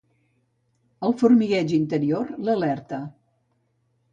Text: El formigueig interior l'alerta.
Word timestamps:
El 1.09 1.13
formigueig 1.19 1.75
interior 1.77 2.33
l'alerta. 2.49 3.03